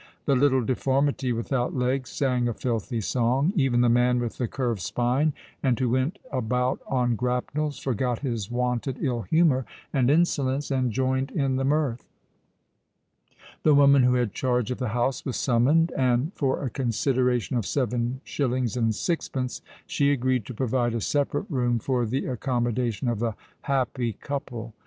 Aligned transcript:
The 0.25 0.33
little 0.35 0.63
deformity, 0.65 1.31
without 1.31 1.75
legs, 1.75 2.09
sang 2.09 2.47
a 2.47 2.55
filthy 2.55 3.01
song: 3.01 3.53
even 3.55 3.81
the 3.81 3.87
man 3.87 4.17
with 4.17 4.39
the 4.39 4.47
curved 4.47 4.81
spine, 4.81 5.31
and 5.61 5.79
who 5.79 5.91
went 5.91 6.17
about 6.31 6.79
on 6.87 7.15
grapnels, 7.15 7.77
forgot 7.77 8.17
his 8.17 8.49
wonted 8.49 8.97
ill 8.99 9.21
humour 9.21 9.63
and 9.93 10.09
insolence, 10.09 10.71
and 10.71 10.91
joined 10.91 11.29
in 11.29 11.57
the 11.57 11.63
mirth. 11.63 12.03
The 13.61 13.75
woman, 13.75 14.01
who 14.01 14.15
had 14.15 14.33
charge 14.33 14.71
of 14.71 14.79
the 14.79 14.87
house, 14.97 15.23
was 15.23 15.35
summoned; 15.37 15.91
and, 15.95 16.33
for 16.33 16.63
a 16.63 16.71
consideration 16.71 17.55
of 17.55 17.67
seven 17.67 18.21
shillings 18.23 18.75
and 18.75 18.95
sixpence, 18.95 19.61
she 19.85 20.11
agreed 20.11 20.45
to 20.47 20.53
provide 20.55 20.95
a 20.95 20.99
separate 21.01 21.45
room 21.47 21.77
for 21.77 22.07
the 22.07 22.25
accommodation 22.25 23.07
of 23.07 23.19
the 23.19 23.35
"happy 23.69 24.13
couple." 24.13 24.73